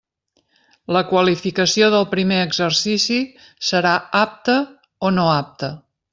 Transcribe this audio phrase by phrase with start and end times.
[0.95, 3.19] La qualificació del primer exercici
[3.69, 3.93] serà
[4.25, 4.57] «apta»
[5.11, 5.71] o «no apta».